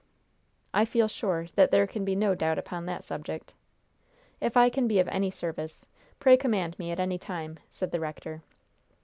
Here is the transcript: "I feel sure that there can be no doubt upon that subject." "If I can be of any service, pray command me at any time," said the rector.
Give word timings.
"I 0.73 0.83
feel 0.85 1.07
sure 1.07 1.45
that 1.53 1.69
there 1.69 1.85
can 1.85 2.03
be 2.03 2.15
no 2.15 2.33
doubt 2.33 2.57
upon 2.57 2.87
that 2.87 3.03
subject." 3.03 3.53
"If 4.39 4.57
I 4.57 4.67
can 4.67 4.87
be 4.87 4.97
of 4.97 5.07
any 5.09 5.29
service, 5.29 5.85
pray 6.19 6.37
command 6.37 6.79
me 6.79 6.89
at 6.91 6.99
any 6.99 7.19
time," 7.19 7.59
said 7.69 7.91
the 7.91 7.99
rector. 7.99 8.41